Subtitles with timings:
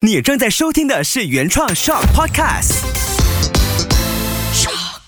[0.00, 2.84] 你正在收听的是原创 Shock Podcast。
[4.54, 5.00] Shock。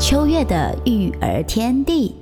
[0.00, 2.14] 秋月的育儿天地，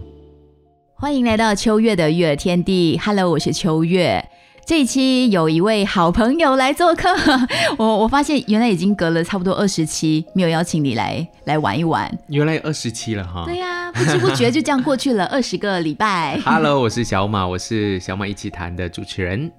[0.96, 3.00] 欢迎来到秋月的育儿天地。
[3.00, 4.28] Hello，我是秋月。
[4.66, 7.08] 这一期有一位好朋友来做客，
[7.76, 12.08] 我我发现原来已经隔了差不多二十期没有邀请你来来玩一玩。
[12.28, 13.44] 原来二十期了哈。
[13.44, 16.38] 对呀、不知不觉就这样过去了二十个礼拜。
[16.46, 19.50] Hello，我是小马，我是小马一起谈的主持人。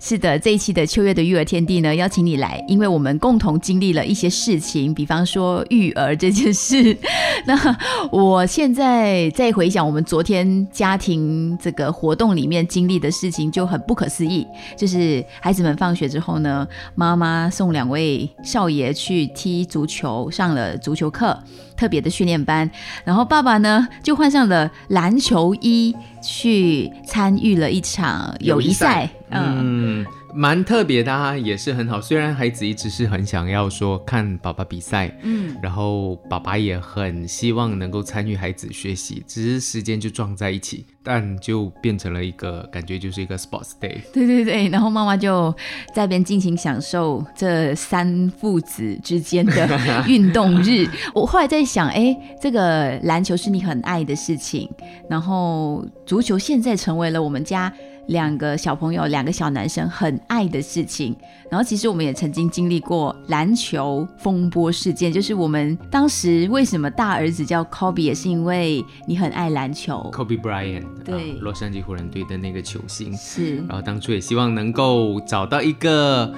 [0.00, 6.96] 是的，这一期的秋月的育儿天地呢，邀请你来，因为我们共同经历了一些事情，比方说育儿这件事。
[7.46, 7.76] 那
[8.10, 14.46] 我现在再回想我们昨天家庭这个活动里面经历的事情，就很不可思议。
[14.76, 21.38] 就是孩子们放学之后呢，妈妈送两位少爷去踢足球，上了足球课。
[21.76, 22.70] 特别的训练班，
[23.04, 30.04] 然后爸爸呢就换上了篮球衣去参与了一场友谊赛，嗯，
[30.34, 32.00] 蛮特别的啊，也是很好。
[32.00, 44.00] 虽然孩子一直是很想要说看爸爸比赛，嗯，然后爸爸也很希望能够参与孩子学习，只是时间就撞在一起，但就变成了一个感觉就是一个 sports day。
[44.12, 45.52] 对对对，然后妈妈就
[45.94, 50.84] 在那边尽情享受这三父子之间的运动日。
[51.14, 54.68] 我后来在想，哎，这个篮球是你很爱的事情，
[55.08, 57.72] 然后足球现在成为了我们家。
[58.08, 61.16] 两个小朋友，两个小男生很爱的事情。
[61.50, 70.10] 然后其实我们也曾经经历过篮球风波事件，就是我们当时为什么大儿子叫 Kobe，也是因为你很爱篮球。
[70.12, 73.14] Kobe Bryant，对啊洛杉矶湖人队的那个球星。
[73.16, 76.34] 是然后当初也希望能够找到一个，嗯，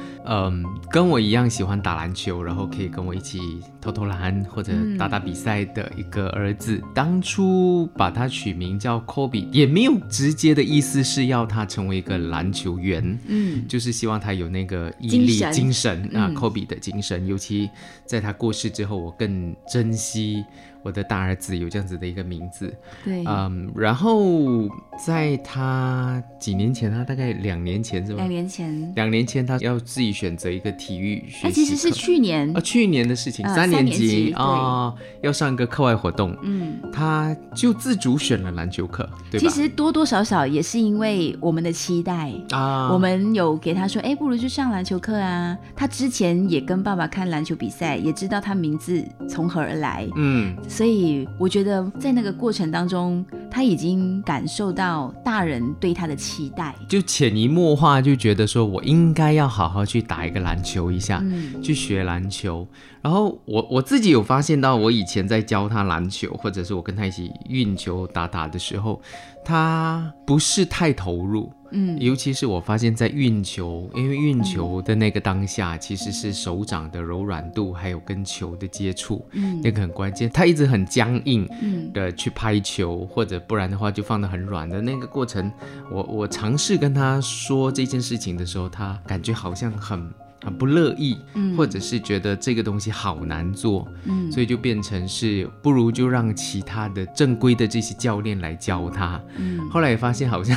[0.91, 3.39] 跟我一样喜欢打篮球，然后可以跟我一起
[3.81, 6.83] 投投篮或者打打比赛的一个儿子。
[6.95, 17.27] 当初把他取名叫 Kobe，也没有直接的意思是要他成为一个篮球员，嗯，就是希望他有那个毅力、精神精神啊嗯，Kobe 的精神。
[17.27, 17.71] 尤其
[18.05, 20.45] 在他过世之后，我更珍惜
[20.87, 22.73] 我的大儿子有这样子的一个名字。
[23.05, 24.69] 对，嗯，然后
[25.05, 28.29] 在他几年前，他大概两年前是吧两？
[28.29, 39.49] 年前，两年前他要自己选择一个体育学习课，那其实是去年啊，去年的事情，呃三年级啊、要上一个课外活动，嗯，他就自主选了篮球课，对吧？
[39.49, 42.31] 其实多多少少也是因为我们的期待。
[42.51, 45.59] 啊，我们有给他说，哎，不如就上篮球课啊。
[45.75, 56.75] 他之前也跟爸爸看篮球比赛，也知道他名字从何而来，嗯，所以我觉得在那个过程当中，他已经感受到大人对他的期待。
[56.87, 62.69] 就潜移默化就觉得说我应该要好好去打一个篮球一下，嗯去学篮球。
[63.01, 69.01] 然后我我自己有发现到，我以前在教他篮球，或者是我跟他一起运球打打的时候，
[69.43, 71.51] 他不是太投入。
[71.71, 79.61] 嗯，尤其是我发现，在运球，因为运球的那个当下，其实是手掌的柔软度，还有跟球的接触，嗯。
[79.63, 80.31] 那个很关键。
[80.31, 81.93] 他一直很僵硬嗯。
[81.93, 85.51] 的去拍球，或者不然的话就放得很软的那个过程，
[85.91, 90.11] 我我尝试跟他说这件事情的时候，他感觉好像很
[90.45, 91.57] 很不乐意，嗯。
[91.57, 94.31] 或者是觉得这个东西好难做，嗯。
[94.31, 99.21] 所以就变成是不如就让其他的正规的这些教练来教他。
[99.37, 100.57] 嗯，后来也发现好像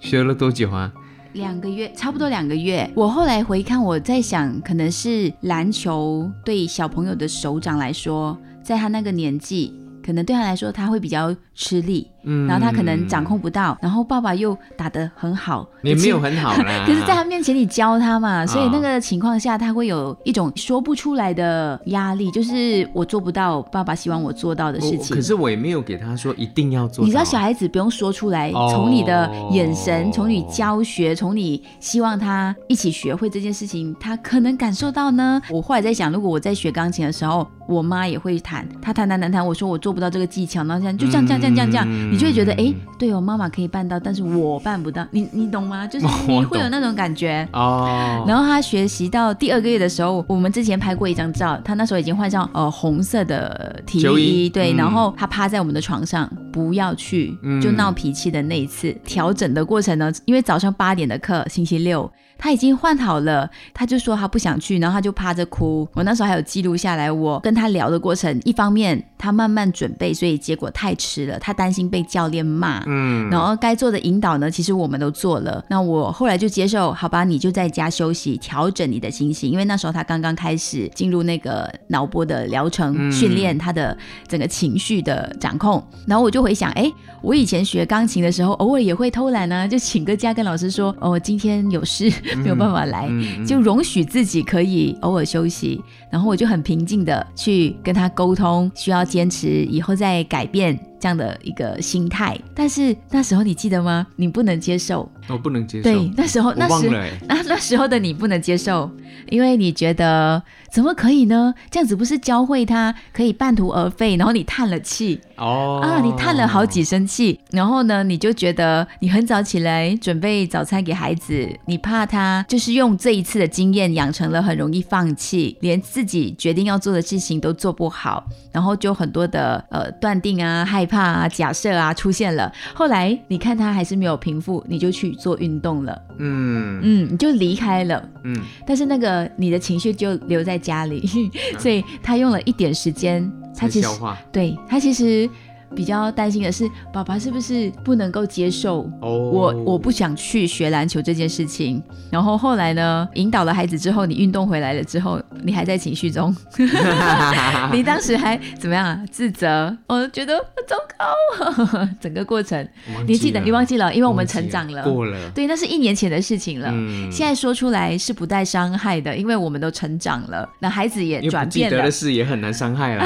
[0.00, 0.92] 学了多久啊？
[1.34, 2.90] 两个月，差不多两个月。
[2.94, 16.84] 我后来回看，我在想，可能是篮球对小朋友的手掌来说，在他那个年纪，可能对他来说他会比较吃力，嗯然后他可能掌控不到，然后爸爸又打得很好，也没有很好啦。
[16.86, 25.16] 可是，在他面前你教他嘛，所以啊那个情况下，他会有一种说不出来的压力，就是我做不到爸爸希望我做到的事情。
[25.16, 27.04] 可是我也没有给他说一定要做。
[27.04, 35.42] 你知道小孩子不用说出来，哦从你的眼神，从你教学，从你希望他一起学会这件事情，他可能感受到呢。
[35.50, 45.86] 我后来在想，如果我在学钢琴的时候，我妈也会弹，她弹弹弹弹，我说我做不到这个技巧，然后这样就这样这样这样这样这样，嗯你就会觉得，哎，对哦，妈妈可以办到，但是我办不到，你你懂吗？
[45.86, 47.46] 就是 你会有那种感觉。
[47.52, 58.94] 哦，然后他学习到第二个月的时候，我们之前拍过一张照，他那时候已经换上呃红色的体球育衣，对，嗯然后他趴在我们的床上，不要去，嗯就闹脾气的那一次。
[59.04, 62.10] 调整的过程呢，因为早上八点的课，星期六。
[62.38, 65.86] 他已经换好了，他就说他不想去，然后他就趴着哭。
[65.92, 72.82] 我那时候还有记录下来，我跟他聊的过程，一方面他慢慢准备，所以结果太迟了，他担心被教练骂。
[72.86, 75.64] 嗯，然后该做的引导呢，其实我们都做了。
[75.68, 83.96] 那我后来就接受，好吧，你就在家休息，调整你的心情，因为那时候他刚刚开始进入那个脑波的疗程嗯训练，他的
[84.28, 85.84] 整个情绪的掌控。
[86.06, 86.90] 然后我就回想，哎，
[87.20, 95.80] 我以前学钢琴的时候，偶尔也会偷懒呢、就请个假跟老师说，哦，今天有事没有办法来，嗯就容许自己可以偶尔休息。
[96.10, 102.38] 然后我就很平静的去跟他沟通，需要坚持，以后再改变这样的一个心态。
[102.54, 104.06] 但是那时候你记得吗？
[104.16, 105.10] 你不能接受。
[105.28, 106.88] 我不能接受，对，那时候那时
[107.28, 108.90] 那那时候的你不能接受，
[109.28, 110.42] 因为你觉得
[110.72, 111.52] 怎么可以呢？
[111.70, 132.50] 这样子不是教会他可以半途而废，然后你叹了气哦啊，你叹了好几声气，然后呢，你就觉得你很早起来准备早餐给孩子，你怕他就是用这一次的经验养成了很容易放弃，连自己决定要做的事情都做不好，然后就很多的呃断定啊、害怕啊、假设啊出现了。
[132.74, 136.02] 后来你看他还是没有平复，你就去做运动了。
[136.18, 136.80] 嗯。
[136.82, 138.34] 嗯，你就离开了，嗯，
[138.66, 141.06] 但是那个你的情绪就留在家里，
[141.58, 143.88] 所以他用了一点时间，他其实
[144.32, 145.28] 对他其实
[145.74, 151.82] 比较担心的是，爸爸是不是不能够接受哦，我我不想去学篮球这件事情。
[152.10, 156.34] 然后后来呢，引导了孩子之后，你运动回来了之后，你还在情绪中，
[157.72, 158.86] 你当时还怎么样？
[158.86, 159.04] 啊？
[159.10, 162.66] 自责，我觉得糟糕， 整个过程。
[163.06, 163.40] 你记得？
[163.40, 166.68] 你忘记了，因为我们成长了，过了，对，那是一年前的事情了。
[166.72, 167.10] 嗯。
[167.12, 171.70] 现在说出来是不带伤害的，因为我们都成长了，那孩子也转变了。
[171.70, 171.90] 不记得的。
[171.90, 173.04] 事也很难伤害了。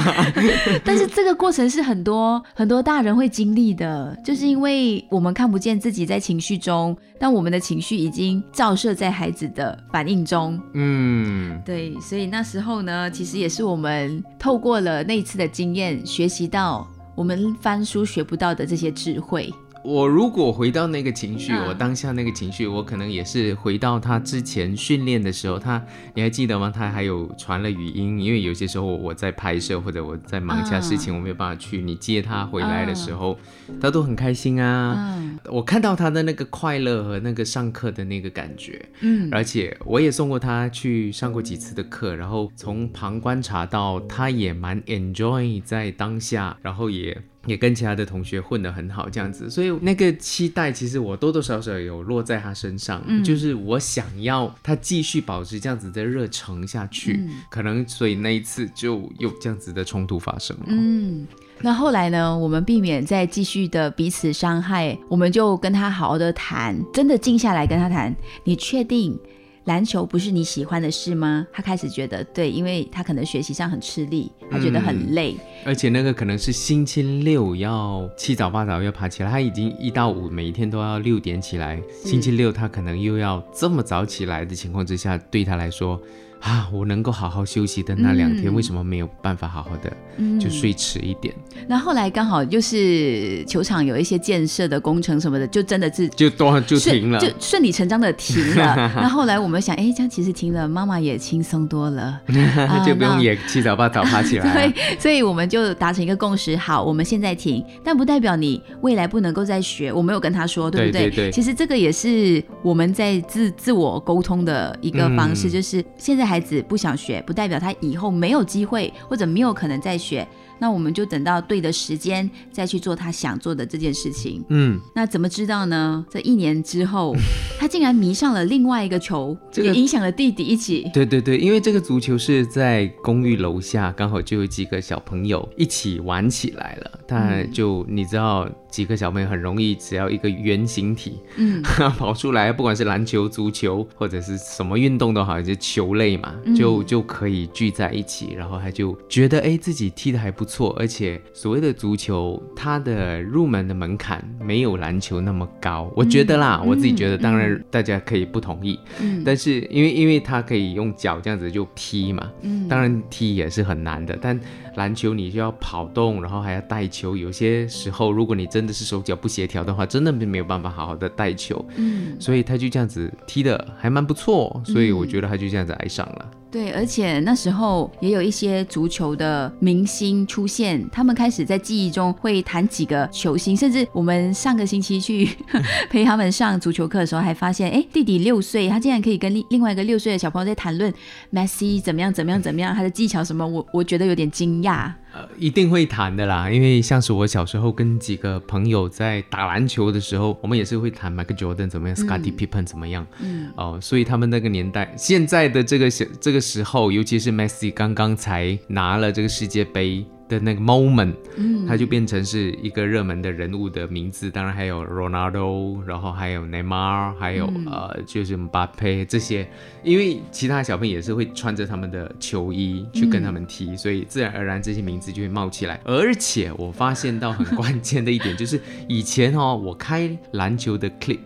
[0.84, 10.60] 但是这个过程是很多很多大人会经历的，就是因为我们看不见自己在情绪中，但我们的情绪已经照射在孩子的反应中。
[10.74, 16.86] 嗯，对，所以那时候呢，其实也是我们透过了那一次的经验，学习到
[17.16, 19.52] 我们翻书学不到的这些智慧。
[19.84, 25.84] 我如果回到那个情绪，嗯我当下那个情绪，我可能也是回到他之前训练的时候，他
[26.14, 26.72] 你还记得吗？
[26.74, 31.82] 他还有传了语音，因为有些时候我在拍摄或者我在忙其他事情，我没有办法去。
[31.82, 33.38] 你接他回来的时候，
[33.78, 34.94] 他都很开心啊。
[34.96, 60.64] 嗯我看到他的那个快乐和那个上课的那个感觉，嗯而且我也送过他去上过几次的课，然后从旁观察到他也蛮 enjoy 在当下，然后也也跟其他的同学混得很好这样子，所以那个期待其实我多多少少有落在他身上，嗯就是我想要他继续保持这样子的热诚下去，嗯可能所以那一次就有这样子的冲突发生了。
[60.68, 61.26] 嗯，
[61.60, 62.36] 那后来呢？
[62.36, 68.14] 我们避免再继续的彼此伤害，我们就跟他好好的谈，真的静下来跟他谈。
[68.44, 69.18] 你确定
[69.64, 71.46] 篮球不是你喜欢的事吗？
[71.52, 75.36] 他开始觉得对，因为他可能学习上很吃力，他觉得很累。
[75.64, 86.00] 而且那个可能是星期六要七早八早要爬起来，他已经一到五每一天都要六点起来，星期六他可能又要这么早起来的情况之下，对他来说。
[86.44, 91.34] 啊，我能够好好休息的那两天，嗯为什么没有办法好好的嗯就睡迟一点？
[91.66, 97.18] 那后来刚好就是球场有一些建设的工程什么的，就真的是就多就停了。
[97.18, 98.92] 就顺理成章的停了。
[99.00, 102.20] 那后来我们想，哎，这样其实停了，妈妈也轻松多了。
[102.68, 104.52] 啊就不用也七早八早爬起来、啊。
[104.54, 109.90] 对，所以我们就达成一个共识，好，我们现在停，但不代表你未来不能够再学。
[109.90, 111.04] 我没有跟他说，对不对？
[111.04, 120.26] 对对对其实这个也是我们在自自我沟通的一个方式，嗯就是现在孩子不想学，不代表他以后没有机会或者没有可能再学。
[120.58, 124.44] 那我们就等到对的时间再去做他想做的这件事情。
[124.48, 126.04] 嗯，那怎么知道呢？
[126.10, 127.14] 这一年之后，
[127.56, 130.90] 他竟然迷上了另外一个球，这个也影响了弟弟一起。
[130.92, 136.98] 对对对，因为这个足球是在公寓楼下，刚好就有几个小朋友一起玩起来了。
[137.06, 141.62] 但就你知道，几个小朋友很容易，只要一个圆形体，嗯，
[141.96, 146.56] 跑出来，不管是篮球、足球或者是什么运动都好，就球类嘛，嗯。
[146.56, 156.68] 就就可以聚在一起，然后他就觉得哎自己踢的还不错，而且所谓的足球，它的入门的门槛没有篮球那么高，我觉得啦，嗯。
[156.68, 159.22] 我自己觉得，嗯当然大家可以不同意，嗯。
[159.24, 162.66] 但是因为因为它可以用脚这样子就踢嘛，嗯。
[162.68, 164.38] 当然踢也是很难的，但
[164.76, 176.30] 篮球你就要跑动，然后还要带球，有些时候如果你真的是手脚不协调的话，真的没有办法好好的带球，嗯，所以他就这样子踢的还蛮不错，所以我觉得他就这样子爱上了。
[176.54, 185.28] 对，而且那时候也有一些足球的明星出现，他们开始在记忆中会谈几个球星，甚至我们上个星期去
[185.90, 190.94] 陪他们上足球课的时候，还发现，哎，弟弟六岁，他竟然可以跟另另外一个六岁的小朋友在谈论
[191.32, 194.92] Messi 怎么样怎么样怎么样，他的技巧什么，我我觉得有点惊讶。
[195.12, 210.04] 呃，一定会谈的啦，因为像是我小时候跟几个朋友在打篮球的时候，我们也是会谈 Michael Jordan 怎么样，Scottie Pippen 怎么样，嗯，哦，所以他们那个年代，现在的这个小这个时候，尤其是 Messi 刚刚才拿了这个世界杯。
[210.26, 219.46] 的那个 moment，嗯，他就变成是一个热门的人物的名字，当然还有 Ronaldo，然后还有 Neymar，还有呃，就是 Mbappe 这些，
[219.82, 225.78] 因为其他小朋友也是会穿着他们的球衣去跟他们踢，所以自然而然这些名字就会冒起来。
[225.84, 228.58] 而且我发现到很关键的一点 就是，
[228.88, 231.18] 以前哦，我开篮球的 clips，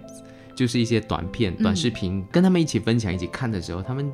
[0.57, 4.13] 就是一些短片、短视频，跟他们一起分享、一起看的时候，他们。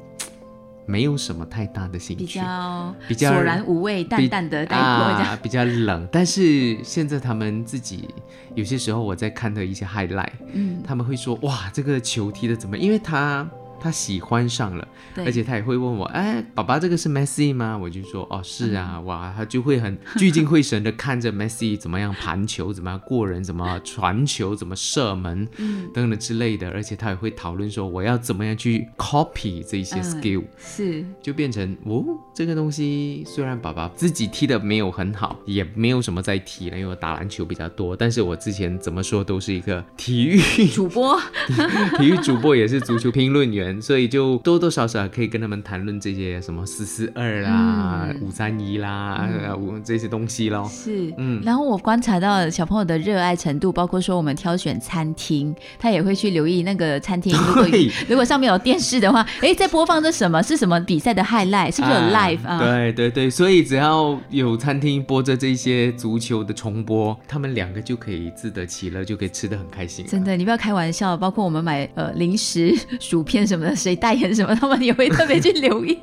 [0.86, 6.06] 没有什么太大的兴趣，比较比较索然无味、淡淡的带过，啊，比较冷。
[6.10, 8.08] 但是现在他们自己
[8.54, 12.76] 有些时候我在看的一些 highlight，嗯，他们会说哇，这个球踢的怎么？
[12.76, 13.48] 因为他。
[13.84, 14.88] 他喜欢上了，
[15.18, 17.76] 而且他也会问我，哎，爸爸，这个是 Messi 吗？
[17.76, 25.46] 我就说，哦，是啊，哇，他就会很聚精会神的看着 Messi 怎么样盘球，怎么样过人，怎么传球，怎么射门，
[25.92, 26.70] 等等之类的。
[26.70, 32.02] 而且他也会讨论说，我要怎么样去 copy 这些 skill，是，就变成哦，
[32.34, 37.94] 这个东西虽然爸爸自己踢的没有很好，也没有什么在踢了，因为我打篮球比较多。
[37.94, 41.20] 但是我之前怎么说都是一个体育主播，
[42.00, 43.73] 体育主播也是足球评论员。
[43.80, 49.28] 所以就多多少少可以跟他们谈论这些什么四四二啦、五三一啦、
[49.58, 50.68] 五这些东西咯。
[50.70, 51.40] 是，嗯。
[51.44, 57.32] 然后我观察到小朋友的热爱程度，包括说我们挑选餐厅，他也会去留意那个餐厅。
[57.48, 57.66] 如果
[58.08, 60.42] 如果上面有电视的话，哎，在播放着什么？
[60.42, 61.74] 是什么比赛的 highlight？
[61.74, 62.58] 是不 是有 live 啊？
[62.58, 70.06] 对对对，所以只要有餐厅播着这些足球的重播，他们两个就可以自得其乐，就可以吃的很开心。
[70.06, 71.16] 真的，你不要开玩笑。
[71.16, 73.63] 包括我们买呃零食、薯片什么。
[73.76, 75.96] 谁代言什么，他们也会特别去留意。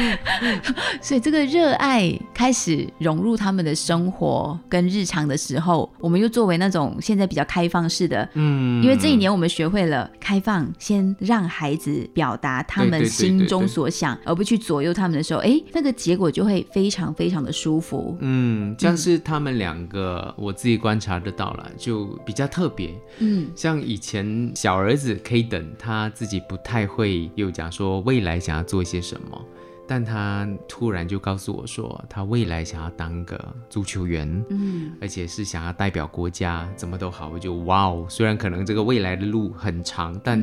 [1.00, 18.16] 所以这个热爱开始融入他们的生活跟日常的时候，我们又作为那种现在比较开放式的，嗯，因为这一年我们学会了开放，先让孩子表达他们心中所想，而不去左右他们的时候，哎，那个结果就会非常非常的舒服。
[18.20, 22.90] 嗯，像是他们两个，我自己观察得到了，就比较特别。
[23.18, 29.42] 嗯，像以前小儿子 K 等，他自己不太太会又讲说未来想要做些什么。
[29.86, 33.38] 但他突然就告诉我说，他未来想要当个
[33.70, 37.28] 足球员，嗯，而且是想要代表国家，怎么都好。
[37.32, 40.40] 我就哇哦，虽然可能这个未来的路很长，但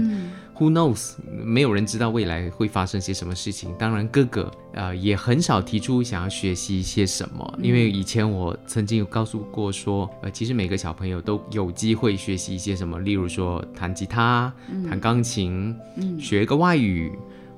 [0.56, 3.74] who knows，没有人知道未来会发生些什么事情。
[3.78, 14.54] 当然，哥哥呃也很少提出想要学习一些什么，因为以前我曾经有告诉过说，呃，其实每个小朋友都有机会学习一些什么，例如说弹吉他、
[14.90, 15.76] 弹钢琴，
[16.20, 17.12] 学一个外语。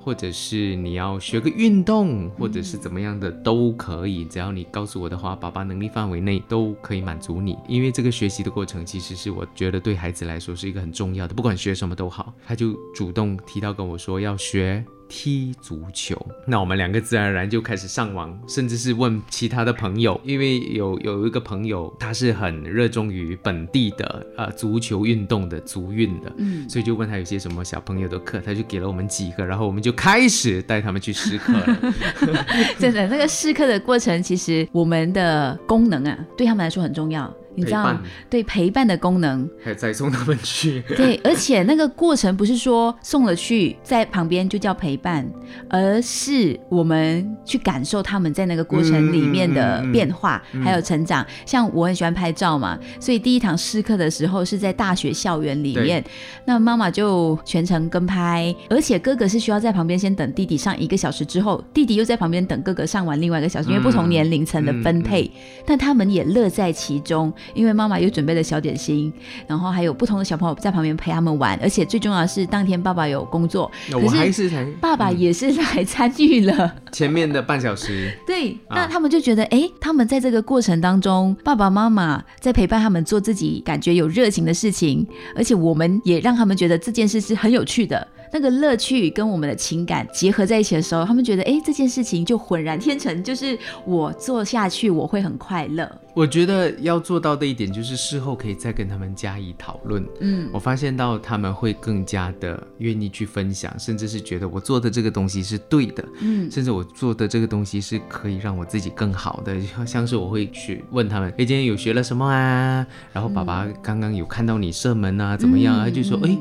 [0.05, 7.57] 或者是你要学个运动，或者是怎么样的都可以，只要你告诉我的话，爸爸能力范围内都可以满足你。
[7.67, 14.85] 因为这个学习的过程，其实是我觉得对孩子来说是一个很重要的，不管学什么都好，他就主动提到跟我说要学。
[15.07, 31.93] 踢足球，那我们两个自然而然就开始上网，甚至是问其他的朋友，因为有有一个朋友他是很热衷于本地的呃足球运动的足运的，嗯，所以就问他有些什么小朋友的课，他就给了我们几个，然后我们就开始带他们去试课了。
[32.79, 37.31] 真的，那个试课的过程，其实我们的功能啊，对他们来说很重要。
[37.55, 37.97] 你知道，
[38.29, 40.81] 对陪伴的功能，还再送他们去。
[40.95, 45.25] 对，而且那个过程不是说送了去在旁边就叫陪伴，
[45.69, 51.25] 而是我们去感受他们在那个过程里面的变化，还有成长。
[51.45, 56.03] 像我很喜欢拍照嘛，所以第一堂试课的时候是在大学校园里面，
[56.45, 65.29] 那妈妈就全程跟拍，而且哥哥是需要在旁边先等弟弟上一个小时之后，弟弟又在旁边等哥哥上完另外一个小时，因为不同年龄层的分配，
[65.65, 67.31] 但他们也乐在其中。
[67.53, 69.11] 因为妈妈有准备了小点心，
[69.47, 78.11] 然后还有不同的小朋友在旁边陪他们玩，而且最重要的是当天爸爸有工作，可是爸爸也是来参与了前面的半小时。
[78.25, 88.07] 对，那他们就觉得，哎，他们在这个过程当中，爸爸妈妈在陪伴他们做自己感觉有热情的事情，而且我们也让他们觉得这件事是很有趣的。
[88.35, 95.89] 那个乐趣跟我们的情感结合在一起的时候，他们觉得，哎，这件事情就浑然天成，就是我做下去我会很快乐。
[96.13, 100.05] 我觉得要做到的一点就是事后可以再跟他们加以讨论。
[100.19, 106.03] 嗯，我发现到他们会更加的愿意去分享，甚至是觉得我做的这个东西是对的。
[106.19, 112.85] 嗯甚至我做的这个东西是可以让我自己更好的，像是我会去问他们，哎，今天有学了什么啊？
[113.13, 115.85] 然后爸爸刚刚有看到你射门啊，怎么样啊？
[115.85, 116.37] 他就说，哎。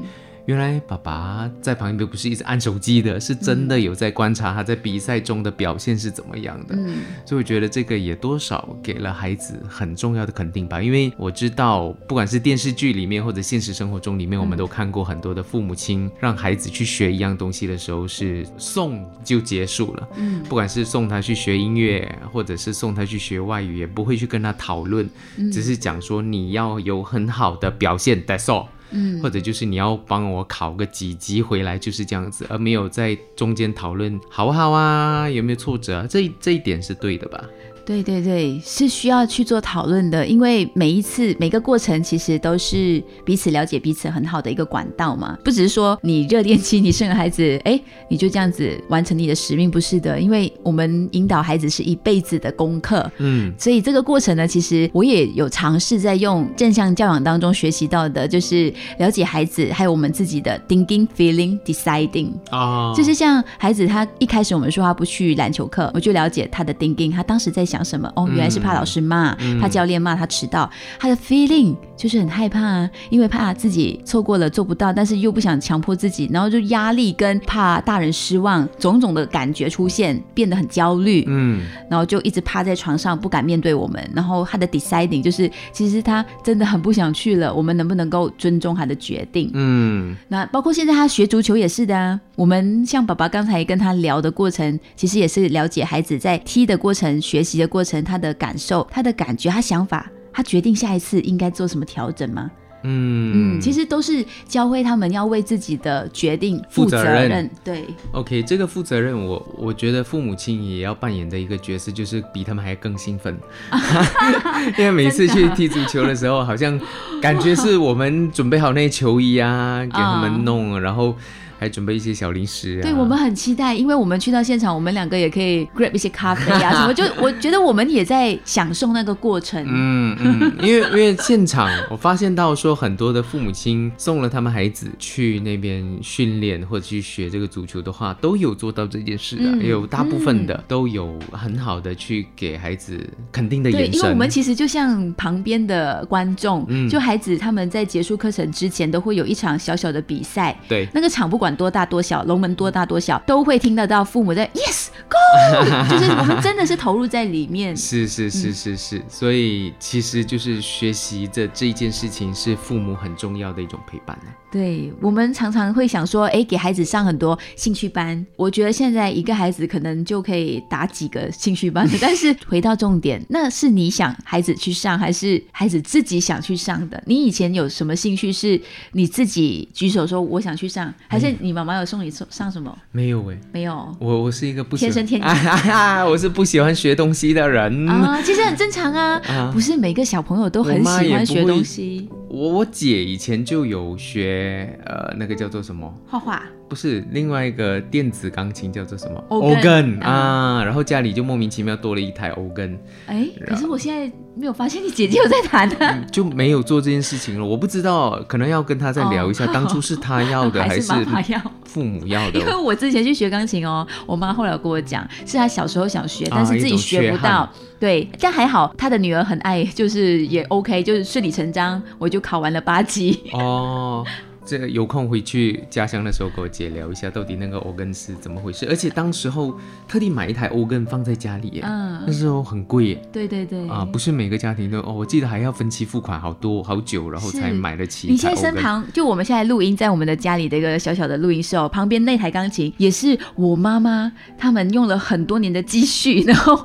[0.46, 6.74] 原来爸爸在旁边不是一直按手机的，是真的有在观察他在比赛中的表现是怎么样的。
[6.76, 10.82] 嗯所以我觉得这个也多少给了孩子很重要的肯定吧。
[10.82, 20.08] 因为我知道，不管是电视剧里面或者现实生活中里面，我们都看过很多的父母亲让孩子去学一样东西的时候是送就结束了。
[20.16, 25.08] 嗯不管是送他去学音乐，或者是送他去学外语，也不会去跟他讨论，
[25.50, 28.66] 只是讲说你要有很好的表现，That's all。
[28.90, 37.44] 嗯或者就是你要帮我考个几级回来，就是这样子，而没有在中间讨论好不好啊，有没有挫折啊，这这一点是对的吧？
[37.84, 53.52] 对对对，是需要去做讨论的，因为每一次每个过程其实都是彼此了解彼此很好的一个管道嘛，不只是说你热恋期你生了孩子，哎，你就这样子完成你的使命，不是的，因为我们引导孩子是一辈子的功课，嗯。
[53.58, 62.30] 所以这个过程呢，其实我也有尝试在用正向教养当中学习到的，就是了解孩子，还有我们自己的 thinking、feeling、deciding。
[62.50, 68.10] 啊，就是像孩子，他一开始我们说他不去篮球课，我就了解他的 thinking，他当时在想什么。
[68.14, 70.70] 哦，原来是怕老师骂，嗯怕教练骂他迟到。
[70.98, 81.24] 他的 feeling 就是很害怕啊，因为怕自己错过了做不到，但是又不想强迫自己，然后就压力跟怕大人失望，种种的感觉出现，变得很焦虑。
[81.26, 84.08] 嗯然后就一直趴在床上不敢面对我们。
[84.14, 89.50] 然后他的 deciding 就是，其实他真的很不想去了，我们能不能够尊重他的决定？
[89.54, 92.20] 嗯那包括现在他学足球也是的啊。
[92.36, 100.10] 我们像爸爸刚才跟他聊的过程，其实也是了解孩子在踢的过程、学习的过程，他的感受、他的感觉、他想法。
[100.36, 102.50] 他决定下一次应该做什么调整吗？
[102.82, 107.50] 嗯嗯，其实都是教会他们要为自己的决定负负责责任任。
[107.62, 113.38] 对，OK，这个负责任我我觉得父母亲也要扮演的一个角色，就是比他们还更兴奋，
[114.76, 116.78] 因为每次去踢足球的时候，好像
[117.22, 121.16] 感觉是我们准备好那些球衣啊，给他们弄，然后
[121.58, 122.82] 还准备一些小零食啊。
[122.82, 129.64] 对我们很期待，因为我们去到现场，我们两个也可以 grab 一些咖啡啊 什么，就我觉得我们也在享受那个过程。
[129.66, 142.98] 嗯嗯，因为因为现场我发现到说很多的父母亲送了他们孩子去那边训练或者去学这个足球的话，都有做到这件事的，有大部分的、都有很好的去给孩子
[143.32, 144.00] 肯定的对，眼神。
[144.00, 155.16] 因为我们其实就像旁边的观众，嗯就孩子他们在结束课程之前都会有一场小小的比赛，对那个场不管多大多小，龙门多大多小，都会听得到父母在 yes go，
[155.90, 157.74] 就是我们真的是投入在里面。
[157.76, 164.30] 是是是是是，所以其实就是学习的这一件事情是父母很重要的一种陪伴呢。
[164.54, 168.24] 对我们常常会想说，哎，给孩子上很多兴趣班。
[168.36, 171.84] 我觉得现在一个孩子可能就可以打几个兴趣班。
[172.00, 177.02] 但是回到重点，那是你想孩子去上，还是孩子自己想去上的？
[177.04, 178.60] 你以前有什么兴趣是
[178.92, 182.72] 你自己举手说我想去上，还是你妈妈有送你上上什么？
[182.92, 187.88] 没有哎，没有我我是一个不喜欢天 生天我是不喜欢学东西的人。
[187.88, 195.92] 啊，其实很正常啊， 啊不是每个小朋友都很喜欢学东西，我我姐以前就有学呃那个叫做什么？
[196.06, 196.42] 画画。
[196.74, 205.94] 不是另外一个电子钢琴叫做什么 Organ 啊，然后家里就莫名其妙多了一台 organ，哎，可是我现在没有发现你姐姐有在弹啊。
[205.94, 207.46] 嗯就没有做这件事情了。
[207.46, 212.44] 我不知道，可能要跟她再聊一下，哦当初是她要的 还是是妈妈要父母要的因？
[212.44, 217.48] 为我之前去学钢琴哦，我妈后来跟我讲，是她小时候想学，啊但是自己学不到。
[217.78, 223.20] 对，但还好，她的女儿很爱，就是也 OK，就是顺理成章，我就考完了八级。
[223.32, 224.04] 哦。
[224.44, 228.66] 这个有空回去家乡的时候跟我姐聊一下，到底那个 organ 是怎么回事。
[228.68, 233.02] 而且当时候特地买一台 organ 放在家里耶，那嗯，时候很贵耶。
[233.12, 233.68] 对对对。
[233.68, 238.08] 啊，不是每个家庭都哦，我记得还要分期付款好多好久，然后才买得起。
[238.08, 246.64] 你现在身旁，就我们现在录音在我们的家里的一个小小的录音室哦，旁边那台钢琴也是我妈妈他们用了很多年的积蓄，然后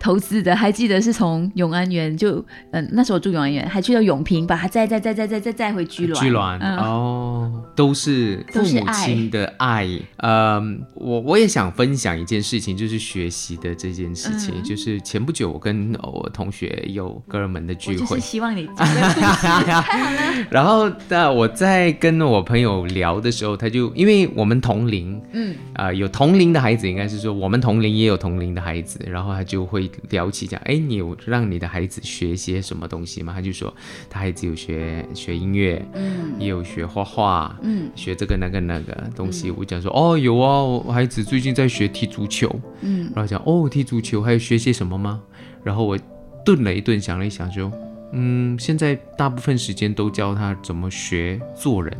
[0.00, 6.18] 投资的，还记得是从永安园就嗯那时候住永安园，还去到永平把它再再再再再再再回居銮。
[6.18, 9.88] 居銮、嗯哦，哦，都是父母亲的爱。
[10.18, 10.60] 呃，
[10.94, 14.54] 我我也想分享一件事情，就是学习的这件事情。
[14.56, 18.68] 嗯就是前不久我跟呃我同学有哥儿们的聚会就是，希望你。
[20.50, 33.32] 然后那我在跟我朋友聊的时候，他就因为我们同龄，嗯，啊、有同龄的孩子，应该是说我们同龄也有同龄的孩子，然后他就会聊起讲，哎，你有让你的孩子学些什么东西吗？
[33.34, 33.72] 他就说
[34.08, 39.50] 他孩子有学学音乐，嗯也有学画画，嗯学这个那个那个东西。
[39.50, 42.48] 我讲说，哦，有啊，我孩子最近在学踢足球，
[42.82, 45.20] 嗯，然后讲，哦，踢足球还有学些什么吗？
[45.64, 45.98] 然后我
[46.44, 47.72] 顿了一顿，想了一想，就，
[48.12, 51.96] 嗯，现在大部分时间都教他怎么学做人。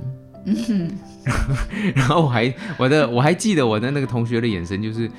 [0.47, 0.91] 嗯
[1.97, 5.11] 然后我还我的我还记得我的那个同学的眼神就是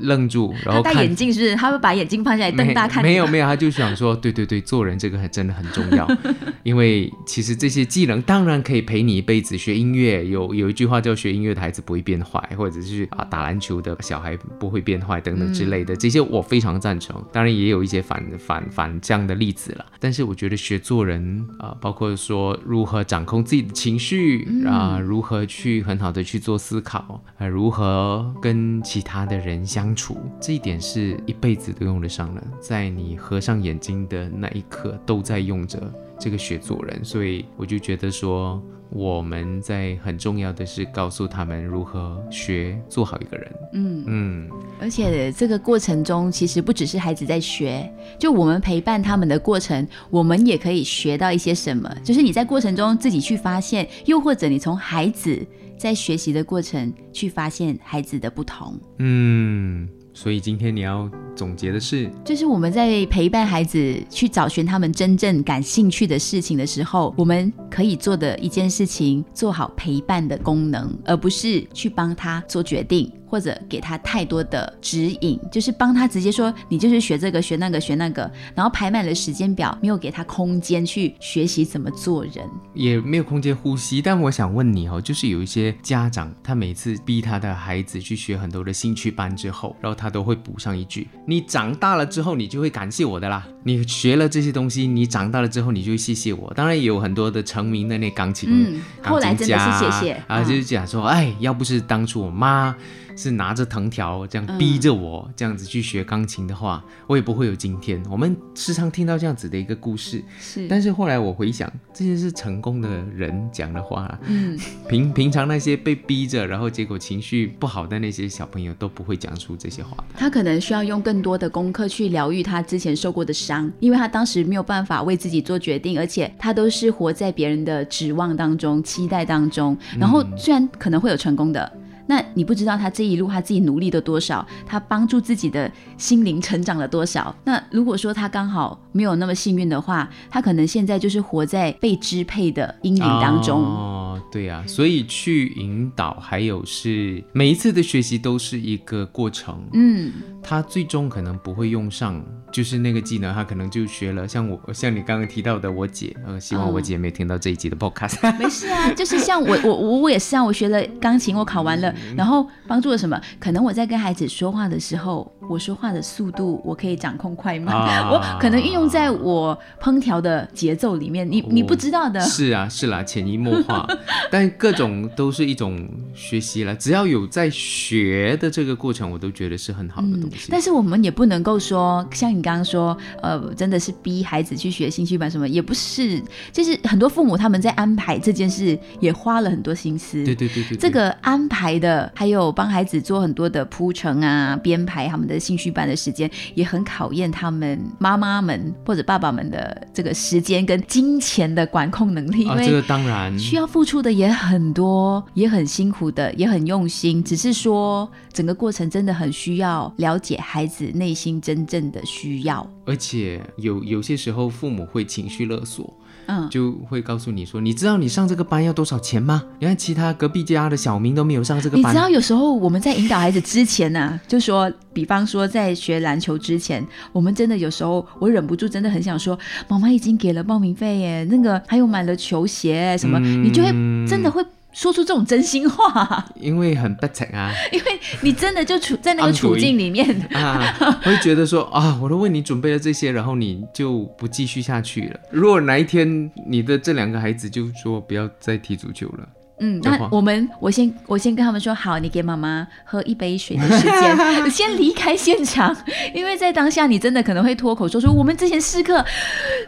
[0.00, 1.56] 愣住， 然后戴眼镜是不是？
[1.56, 6.08] 他会把眼镜放下来瞪大看没有没有，他就想说，对对对，做人这个很真的很重要，
[6.62, 9.56] 因为其实这些技能当然可以陪你一辈子。
[9.58, 17.20] 学音乐有有一句话叫“学音乐的孩子不会变坏”，或者是啊打篮球的小孩不会变坏等等之类的，这些我非常赞成。
[17.32, 32.44] 当然也有一些反反反这样的例子了，但是我觉得学做人啊、包括说如何掌控自己的情绪啊、如何去很好的去做思考啊、如何跟其他的人相相处，这一点是一辈子都用得上了。
[32.60, 35.80] 在你合上眼睛的那一刻，都在用着
[36.18, 43.52] 这个学做人，所以我就觉得说，我们在很重要的是告诉他们如何学做好一个人。
[43.74, 44.50] 嗯，嗯，
[44.80, 51.88] 而且这个过程中，其实不只是孩子在学，就我们陪伴他们的过程，我们也可以学到一些什么。
[52.02, 58.78] 就是你在过程中自己去发现，又或者你从孩子在学习的过程去发现孩子的不同。
[58.98, 59.88] 嗯，
[60.20, 73.12] 所以今天你要总结的是，就是我们在陪伴孩子去找寻他们真正感兴趣的事情的时候，我们可以做的一件事情，做好陪伴的功能，而不是去帮他做决定。
[73.28, 82.44] 或者给他太多的指引，就是帮他直接说你就是学这个学那个学那个，然后排满了时间表，没有给他空间去学习怎么做人。
[82.74, 84.00] 也没有空间呼吸。
[84.00, 93.46] 但我想问你哦，就是有一些家长，他每次逼他的孩子去学很多的兴趣班之后，然后他都会补上一句：“你长大了之后，你就会感谢我的啦。
[93.64, 102.74] 你学了这些东西，你长大了之后，你就会谢谢我。”当然也有很多的成名的那钢琴，嗯后来真的是谢谢啊，嗯就是讲说，哎，要不是当初我妈。
[103.18, 108.00] 是拿着藤条这样逼着我这样子去学钢琴的话，我也不会有今天。
[108.08, 114.20] 我们时常听到这样子的一个故事，是，但是后来我回想，这些是成功的人讲的话啦。
[114.28, 114.56] 嗯，
[114.88, 120.04] 平平常那些被逼着，然后结果情绪不好的那些小朋友都不会讲出这些话的。
[120.16, 129.76] 他可能需要用更多的功课去疗愈他之前受过的伤，因为他当时没有办法为自己做决定，而且他都是活在别人的指望当中、期待当中。
[129.98, 131.72] 然后虽然可能会有成功的。
[132.08, 137.32] 那你不知道他这一路他自己努力了多少，他帮助自己的心灵成长了多少。
[137.44, 143.60] 那如果说他刚好没有那么幸运的话，他可能现在就是活在被支配的阴影当中。
[143.62, 149.62] 哦，对呀、所以去引导，还有是每一次的学习都是一个过程。
[149.74, 150.10] 嗯，
[150.48, 154.26] 他最终可能不会用上，就是那个技能，他可能就学了。
[154.26, 158.16] 像我，像你刚刚提到的我姐，呃，希望我姐没有听到这一集的 podcast。
[158.40, 163.20] 没事啊，就是像我 我我我也是啊，我学了钢琴，我考完了，然后帮助了什么？
[163.38, 172.18] 可能我在跟孩子说话的时候，我说话的速度我可以掌控快慢，啊 我可能运用在我烹调的节奏里面，你你不知道的。
[172.22, 173.86] 是啊，是啦，潜移默化，
[174.30, 176.74] 但各种都是一种学习了。
[176.74, 180.36] 只要有在学的这个过程，我都觉得是很好的东西。
[180.36, 186.22] 嗯但是我们也不能够说，像你刚刚说，呃，真的是逼孩子去学兴趣班什么，也不是，
[186.52, 190.24] 就是很多父母他们在安排这件事也花了很多心思。
[190.24, 207.22] 对对对对对，这个安排的，还有帮孩子做很多的铺陈啊、编排他们的兴趣班的时间，也很考验他们妈妈们或者爸爸们的这个时间跟金钱的管控能力，因啊，这个当然需要付出的也很多，也很辛苦的，也很用心。
[207.22, 212.68] 只是说整个过程真的很需要了解孩子内心真正的需要。
[212.84, 215.94] 而且有有些时候父母会情绪勒索，
[216.26, 219.42] 嗯，就会告诉你说，你知道你上这个班要多少钱吗？
[219.58, 222.02] 你看其他隔壁家的小明都没有上这个班你知。
[222.02, 233.68] 道有时候我们在引导孩子之前呢、就说，比方说在学篮球之前，我们真的有时候我忍不住真的很想说，妈妈已经给了报名费耶，那个还有买了球鞋什么，嗯你就会
[234.08, 236.24] 真的会说出这种真心话？
[236.36, 245.20] 因为很不诚啊 因为你真的就处在那个处境里面，啊，会觉得说啊，我都为你准备了这些，然后你就不继续下去了。
[245.30, 249.28] 如果哪一天你的这两个孩子就说不要再踢足球了，
[249.60, 254.16] 嗯，那我们我先我先跟他们说好，你给妈妈喝一杯水的时间，
[254.50, 255.76] 先离开现场，
[256.14, 259.04] 因为在当下你真的可能会脱口说出我们之前试课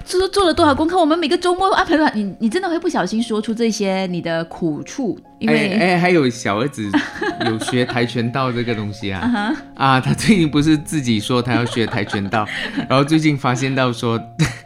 [0.04, 6.88] 做做了多少功课，我们每个周末安排多少，你你真的会不小心说出这些你的苦处，因为、哎哎，还有小儿子
[7.46, 9.56] 有学跆拳道这个东西啊。
[9.74, 12.46] 啊，他最近不是自己说他要学跆拳道，
[12.88, 14.20] 然后最近发现到说，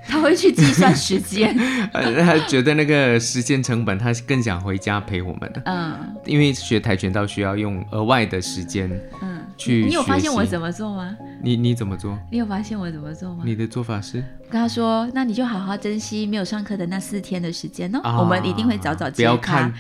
[0.09, 1.57] 他会去计算时间，
[1.93, 6.15] 呃他觉得那个时间成本，他更想回家陪我们，嗯。
[6.25, 11.17] 因为学跆拳道需要用额外的时间嗯，去你有发现我怎么做吗？
[11.43, 12.19] 你你怎么做？
[12.31, 13.43] 你有发现我怎么做吗？
[13.45, 14.23] 你的做法是？
[14.51, 19.73] 跟他说，那你就好好珍惜没有上课的那四天的时间哦，啊我们一定会早早不接他要看。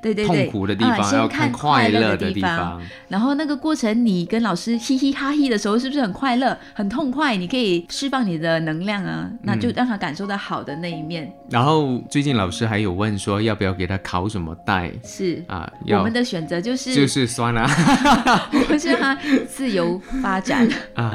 [0.00, 2.80] 对对对，痛苦的地啊方，要看快乐乐的地方。
[3.08, 7.36] 然后那个过程，你跟老师嘻嘻哈嘿的时候，是不是很快乐、很痛快？
[7.36, 11.30] 你可以释放你的能量啊，那就让他感受到好的那一面。
[11.50, 15.70] 然后最近老师还有问说，要不要给他考什么带是，啊？
[15.88, 17.66] 我们的选择就是，就是酸啊
[18.66, 20.68] 不是让他 自由发展。
[20.94, 21.14] 啊，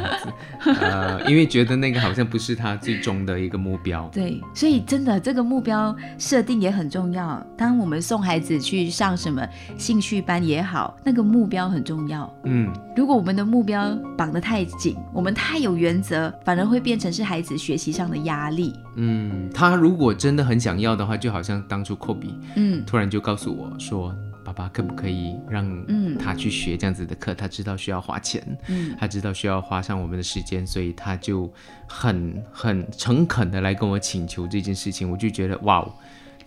[0.81, 4.09] 呃，因为觉得那个好像不是他最终的一个目标。
[4.13, 7.45] 对，所以真的这个目标设定也很重要。
[7.57, 12.31] 当我们送孩子去上什么兴趣班也好，那个目标很重要。
[12.43, 18.73] 嗯，如果我们的目标绑得太紧，我们太有原则，反而会变成是孩子学习上的压力。
[18.95, 24.15] 嗯，他如果真的很想要的话，就好像当初科比嗯突然就告诉我说
[24.47, 27.35] ：“爸爸可不可以让嗯他去学这样子的课？
[27.35, 31.51] 他知道需要花钱，嗯他知道需要花上我们的时间，所以他就
[31.85, 35.11] 很很诚恳的来跟我请求这件事情。
[35.11, 35.93] 我就觉得哇哦。”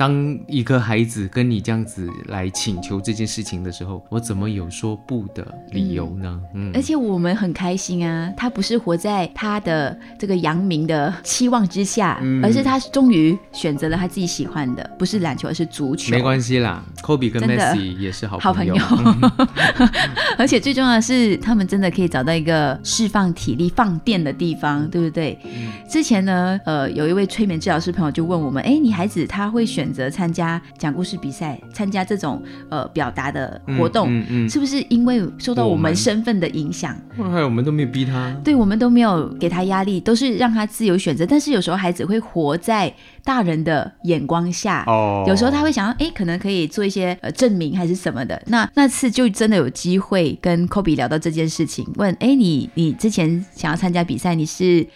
[0.00, 6.40] 当一个孩子跟你这样子来请求这件事情的时候，我怎么有说不的理由呢？
[6.54, 16.10] 嗯，而且我们很开心啊，他不是活在他的这个扬名的期望之下，嗯而是他终于选择了他自己喜欢的，不是篮球，而是足球。
[16.16, 18.76] 没关系啦科比跟真的 Messi 也是好好朋朋友。
[18.76, 18.82] 友，
[20.38, 25.38] 而且最重要的是，他们真的可以找到一个释放体力、放电的地方，对不对？
[25.44, 36.96] 嗯之前呢，呃，有一位催眠治疗师朋友就问我们，哎，你孩子他会选择参加讲故事比赛，参加这种呃表达的活动，嗯嗯是不是因为受到我我们们身份的影响？
[37.18, 38.34] 嗯，还有我们都没有逼他。
[38.44, 41.26] 对我们都没有给他压力，都是让他自由选择。
[41.26, 42.92] 但是有时候孩子会活在
[43.24, 48.40] 大人的眼光下，哦有时候他会想要，哎，可能可以做一些呃证明还是什么的。
[48.46, 54.86] 那那次就真的有机会跟 Kobe 聊到这件事情，问，哎，你你之前想要参加比赛，你是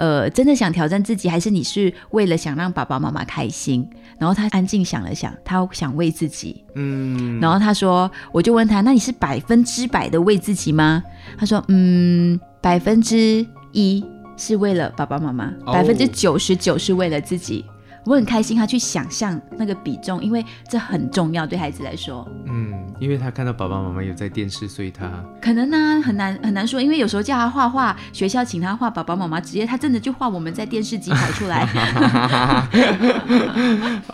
[0.00, 3.86] 呃真的想挑战自己，还是你是为了想让爸爸妈妈开心？
[4.18, 6.64] 然后他安静想了想，他想为自己。
[6.74, 11.02] 嗯，然后他说，我就问他，那你是百分之百的为自己吗？
[11.36, 14.02] 他说，嗯，百分之一
[14.38, 17.64] 是为了爸爸妈妈，哦百分之九十九是为了自己。
[18.04, 22.26] 我很开心，他去想象那个比重，因为这很重要，对孩子来说。
[22.46, 31.68] 嗯，因为他看到爸爸妈妈有在电视，所以他可能呢很难很难说，因为有时候叫他画画，学校请他画爸爸妈妈，直接他真的就画我们在电视机跑出来。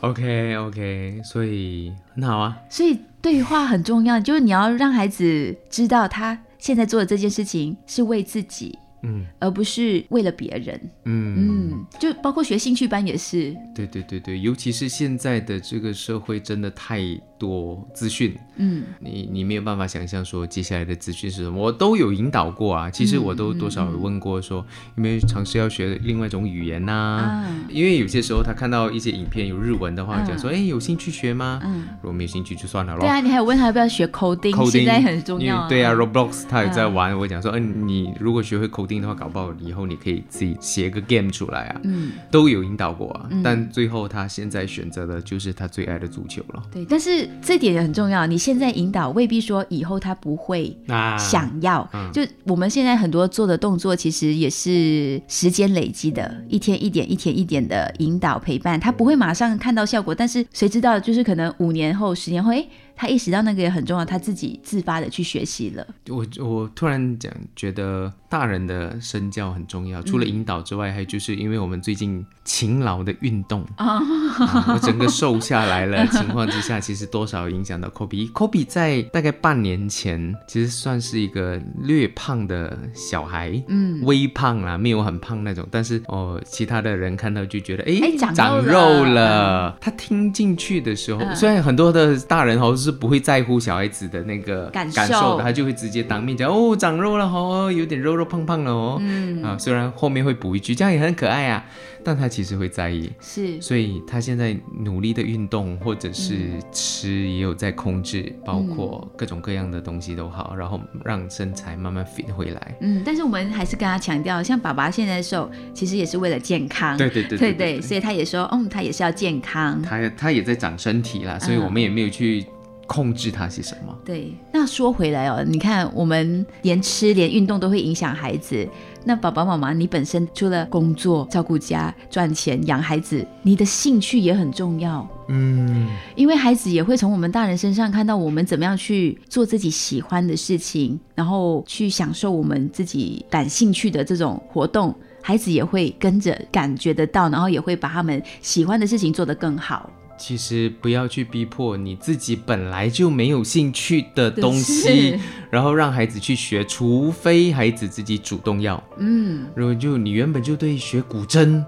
[0.00, 2.56] OK OK，所以很好啊。
[2.68, 9.26] 所以对话很重要，就是你要让孩子知道他现在做的这件事情是为自己，嗯。
[9.38, 10.80] 而不是为了别人。
[11.04, 17.00] 嗯，嗯，就包括学兴趣班也是，对对对对，尤其是现在的这个社会真的太
[17.38, 22.90] 多资讯，嗯你你没有办法想象说接下来的资讯是什么，我都有引导过啊。
[22.90, 24.64] 其实我都多少有问过说，
[24.96, 31.60] 有没有尝试要学另外一种语言呐、啊因为有些时候他看到一些影片有日文的话，嗯讲说，哎，有兴趣学吗？
[31.64, 33.00] 嗯，如果没有兴趣就算了咯。
[33.00, 37.18] 对啊，你还有问他要不要学 coding，, coding 现在很重要、对啊，Roblox 他也在嗯玩。
[37.18, 41.80] 我讲说，嗯，你如果学会 coding 的话，搞不好以后你可以自己写个 game 出来啊。
[41.84, 46.62] 嗯，都有引导过啊，嗯但最后他现在选择的就是他最爱的足球了。
[46.72, 50.76] 对，但是这点也很重要，你现在引导未必说以后他不会。
[50.88, 65.86] 啊想要，嗯就我们现在很多做的动作，其实也是时间累积的，一天一点、一天一点的引导陪伴，他不会马上看到效果，但是谁知道，就是可能五年后、十年后，诶，他意识到那个也很重要，他自己自发的去学习了。
[66.08, 78.32] 我我突然讲，觉得大人的身教很重要，除了引导之外，还有就是因为我们最近勤劳的运动 啊啊我整个瘦下来了 情况之下，其实多少影响到 Kobe。
[78.32, 89.76] Kobe 在大概半年前，其实算是一个略胖的小孩，嗯，微胖啦，没有很胖那种，但是哦，其他的人看到就觉得，哎哎长肉长了肉了。
[89.80, 98.96] 他听进去的时候，嗯虽然很多的大人哦是不会在乎小孩子的那个感受受的，他就会直接当面讲哦，长肉了哦，有点肉肉胖胖了哦。
[99.00, 101.64] 嗯啊，虽然后面会补一句，这样也很可爱啊，
[102.02, 103.10] 但他其实会在意。
[103.20, 106.34] 是，所以他现在努力的运动，或者是
[106.72, 112.76] 吃也有在控制，包括各种各样的东西都好，然后让身材慢慢 fit 回来。
[112.80, 116.96] 嗯，但是我们还是跟他强调，像爸爸现在瘦，其实也是为了健康。
[116.96, 119.82] 对对对对对，所以他也说，嗯，他也是要健康。
[119.82, 122.44] 他他也在长身体啦，所以我们也没有去
[122.86, 123.96] 控制他是什么。
[124.04, 128.66] 对，那说回来哦，你看我们连吃连运动都会影响孩子。
[129.04, 135.06] 那爸爸妈妈，你本身除了工作、照顾家、赚钱、养孩子，你的兴趣也很重要。
[135.28, 149.88] 嗯，因为孩子也会从我们大人身上看到我们怎么样去做自己喜欢的事情，然后去享受我们自己感兴趣的这种活动，孩子也会跟着感觉得到，然后也会把他们喜欢的事情做得更好。
[150.18, 155.18] 其实不要去逼迫你自己本来就没有兴趣的东西，
[155.50, 158.82] 然后让孩子去学，除非孩子自己主动要。
[158.98, 161.62] 嗯，如果就你原本就对学古筝。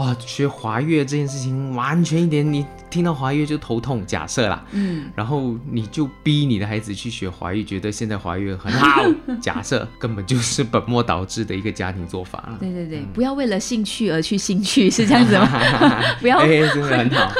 [0.00, 4.04] 啊，学华乐这件事情完全一点，你听到华乐就头痛。
[4.06, 9.02] 假设啦，嗯，然后你就逼你的孩子去学华乐，觉得现在华乐很好。
[9.40, 12.56] 假设根本就是本末倒置的一个家庭做法了。
[12.58, 15.46] 对对对，不要为了兴趣而去兴趣，是这样子吗？
[16.20, 17.32] 不要，真的很好。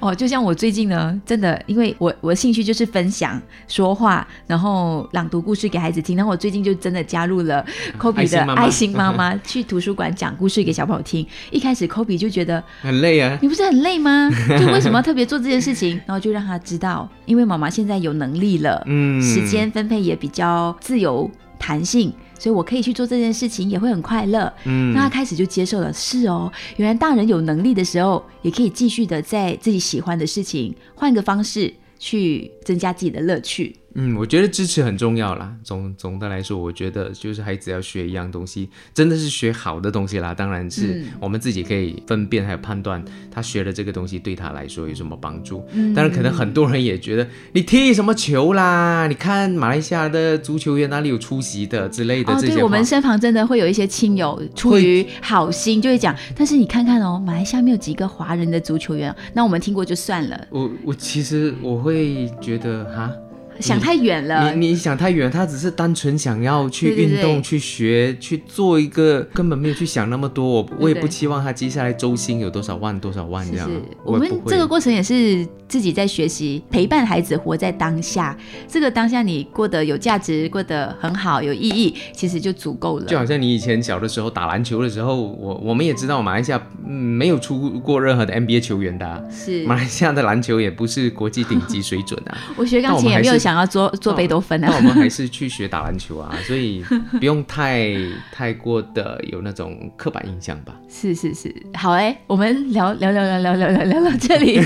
[0.00, 6.16] 哦，就像我最近呢，真的，因为我我的兴趣就是分享、说话，然后朗读故事给孩子听。
[6.16, 7.64] 然后我最近就真的加入了
[7.98, 11.26] Kobe 的爱心妈妈， 去图书馆讲故事给小朋友听。
[11.50, 14.30] 一开始 Kobe 就觉得很累啊，你不是很累吗？
[14.58, 16.00] 就为什么要特别做这件事情？
[16.06, 22.12] 然后就让他知道，因为妈妈现在有能力了，嗯，时间分配也比较自由弹性。
[22.38, 24.52] 所以我可以去做这件事情，也会很快乐。
[24.64, 33.74] 嗯，那他开始就接受了，是哦，原来大人有能力的时候，也可以继续的在自己喜欢的事情，换个方式去增加自己的乐趣。
[33.98, 35.52] 嗯，我觉得支持很重要啦。
[35.64, 40.34] 总总的来说，我觉得就是孩子要学一样东西，真的是学好的东西啦。
[40.34, 45.66] 当然是我们自己可以分辨还有判断，他学的这个东西对他来说有什么帮助。
[45.94, 49.06] 当然，可能很多人也觉得你踢什么球啦？
[49.06, 52.54] 你看马来西亚的足球员哪里有出席的之类的这些。
[52.54, 60.46] 对我们身旁真的会有一些亲友出于好心就会讲，但是你看看哦，马来西亚没有几个华人的足球员，那我们听过就算了。
[60.50, 63.10] 我我其实我会觉得哈。
[63.60, 70.46] 想太远了，你你想太远，他只是单纯想要去运动、去学、去做一个，根本没有去想那么多。
[70.46, 73.70] 我我也不期望他接下来周薪有多少万、多少万这样。
[74.04, 78.36] 我们这个过程也是自己在学习，陪伴孩子活在当下。
[78.68, 83.06] 这个当下你过得有价值，过得很好、有意义，其实就足够了。
[83.06, 92.36] 就好像你以前小的时候打篮球的时候，我我们也知道马来西亚没有出过任何的 NBA 球员的，是马来西亚的篮球也不是国际顶级水准啊。
[92.56, 93.45] 我学钢琴也没有。
[93.46, 94.66] 想要做做贝多芬啊？
[94.68, 96.84] 那我们还是去学打篮球啊， 所以
[97.20, 97.94] 不用太
[98.32, 100.74] 太过的有那种刻板印象吧。
[100.88, 104.60] 是是是，好哎，我们聊聊聊聊聊聊聊聊到这里，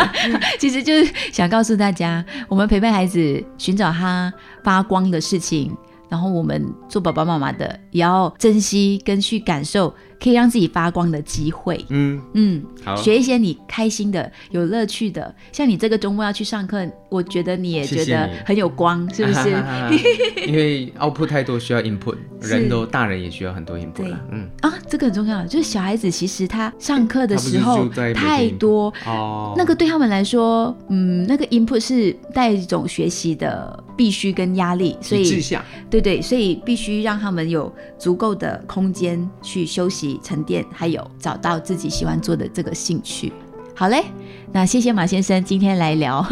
[0.58, 4.32] 其实就是想告诉大家，我们陪伴孩子寻找他
[4.64, 5.76] 发光的事情，
[6.08, 9.94] 然后我们做爸爸妈妈的也要珍惜跟去感受。
[10.22, 12.20] 可以让自己发光的机会，嗯。
[12.34, 19.50] 嗯，好，学一些你开心的、有乐趣的，像你这个周末要去上课，我觉得你也觉得很有光， 是不是？
[20.46, 24.48] 因为 output 太多需要 input，人都大人也需要很多 input，嗯。
[24.60, 35.42] 啊，这个很重要，就是小孩子其实他上课的时候太多哦，那个对他们来说，嗯，那个 input 是带一种学习的必须跟压力，所以
[35.90, 40.11] 对对，所以必须让他们有足够的空间去休息。
[40.22, 43.32] 沉淀，还有找到自己喜欢做的这个兴趣。
[43.74, 44.04] 好嘞，
[44.52, 46.24] 那谢谢马先生今天来聊，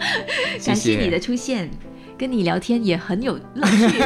[0.64, 1.70] 感谢你的出现，
[2.18, 4.02] 跟你聊天也很有乐趣，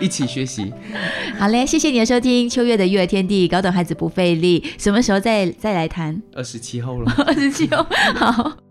[0.00, 0.72] 一起学习。
[1.38, 4.64] 好嘞，谢谢你的收听，秋月的育儿天地，搞懂孩子不费力。
[4.78, 6.20] 什么时候再再来谈？
[6.34, 8.67] 二十七号了，二十七号，好。